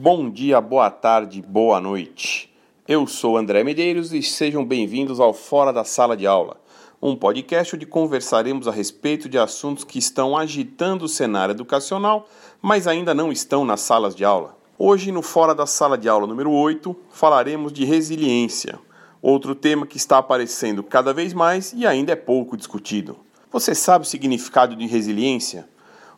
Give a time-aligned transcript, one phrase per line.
[0.00, 2.54] Bom dia, boa tarde, boa noite.
[2.86, 6.56] Eu sou André Medeiros e sejam bem-vindos ao Fora da Sala de Aula,
[7.02, 12.28] um podcast onde conversaremos a respeito de assuntos que estão agitando o cenário educacional,
[12.62, 14.56] mas ainda não estão nas salas de aula.
[14.78, 18.78] Hoje, no Fora da Sala de Aula número 8, falaremos de resiliência,
[19.20, 23.16] outro tema que está aparecendo cada vez mais e ainda é pouco discutido.
[23.50, 25.68] Você sabe o significado de resiliência?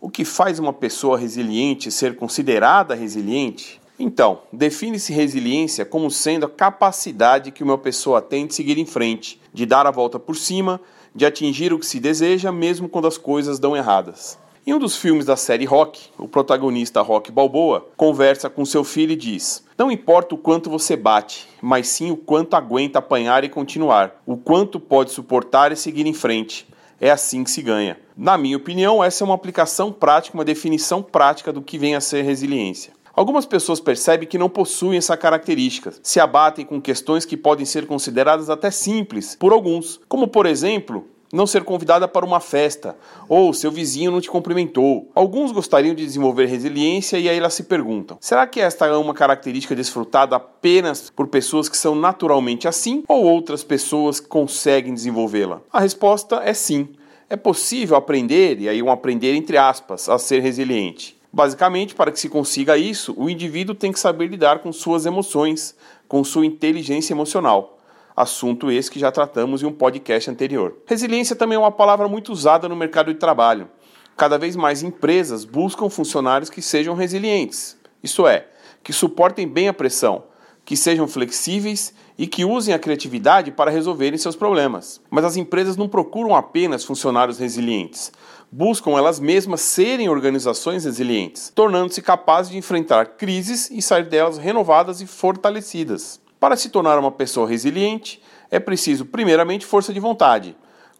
[0.00, 3.80] O que faz uma pessoa resiliente ser considerada resiliente?
[3.98, 9.40] Então, define-se resiliência como sendo a capacidade que uma pessoa tem de seguir em frente,
[9.52, 10.80] de dar a volta por cima,
[11.12, 14.38] de atingir o que se deseja mesmo quando as coisas dão erradas.
[14.64, 19.12] Em um dos filmes da série Rock, o protagonista Rock Balboa conversa com seu filho
[19.12, 23.48] e diz: Não importa o quanto você bate, mas sim o quanto aguenta apanhar e
[23.48, 26.68] continuar, o quanto pode suportar e seguir em frente.
[27.00, 27.96] É assim que se ganha.
[28.16, 32.00] Na minha opinião, essa é uma aplicação prática, uma definição prática do que vem a
[32.00, 32.92] ser resiliência.
[33.14, 37.84] Algumas pessoas percebem que não possuem essa característica, se abatem com questões que podem ser
[37.86, 42.96] consideradas até simples por alguns, como por exemplo, não ser convidada para uma festa,
[43.28, 45.10] ou seu vizinho não te cumprimentou.
[45.14, 49.14] Alguns gostariam de desenvolver resiliência e aí elas se perguntam: será que esta é uma
[49.14, 55.60] característica desfrutada apenas por pessoas que são naturalmente assim, ou outras pessoas conseguem desenvolvê-la?
[55.72, 56.88] A resposta é sim.
[57.30, 61.18] É possível aprender, e aí um aprender entre aspas, a ser resiliente.
[61.30, 65.76] Basicamente, para que se consiga isso, o indivíduo tem que saber lidar com suas emoções,
[66.08, 67.77] com sua inteligência emocional.
[68.18, 70.74] Assunto esse que já tratamos em um podcast anterior.
[70.86, 73.68] Resiliência também é uma palavra muito usada no mercado de trabalho.
[74.16, 78.48] Cada vez mais empresas buscam funcionários que sejam resilientes, isso é,
[78.82, 80.24] que suportem bem a pressão,
[80.64, 85.00] que sejam flexíveis e que usem a criatividade para resolverem seus problemas.
[85.08, 88.10] Mas as empresas não procuram apenas funcionários resilientes,
[88.50, 95.00] buscam elas mesmas serem organizações resilientes, tornando-se capazes de enfrentar crises e sair delas renovadas
[95.00, 96.20] e fortalecidas.
[96.40, 100.56] Para se tornar uma pessoa resiliente, é preciso, primeiramente, força de vontade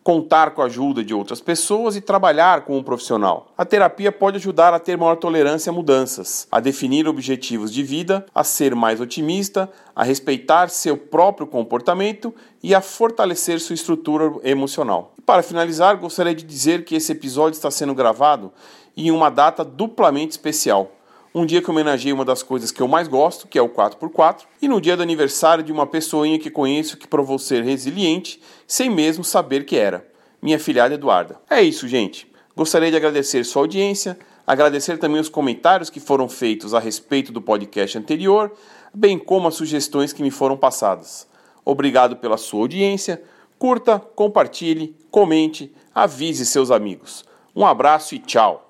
[0.09, 3.53] contar com a ajuda de outras pessoas e trabalhar com um profissional.
[3.59, 8.25] A terapia pode ajudar a ter maior tolerância a mudanças, a definir objetivos de vida,
[8.35, 15.13] a ser mais otimista, a respeitar seu próprio comportamento e a fortalecer sua estrutura emocional.
[15.19, 18.51] E para finalizar, gostaria de dizer que esse episódio está sendo gravado
[18.97, 20.91] em uma data duplamente especial
[21.35, 24.43] um dia que homenageei uma das coisas que eu mais gosto, que é o 4x4,
[24.63, 28.89] e no dia do aniversário de uma pessoinha que conheço que provou ser resiliente, sem
[28.91, 30.07] mesmo saber que era,
[30.41, 31.41] minha filhada Eduarda.
[31.49, 32.27] É isso, gente.
[32.57, 37.41] Gostaria de agradecer sua audiência, agradecer também os comentários que foram feitos a respeito do
[37.41, 38.53] podcast anterior,
[38.93, 41.29] bem como as sugestões que me foram passadas.
[41.65, 43.23] Obrigado pela sua audiência.
[43.59, 47.25] Curta, compartilhe, comente, avise seus amigos.
[47.55, 48.65] Um abraço e tchau!